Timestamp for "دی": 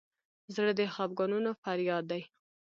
2.11-2.21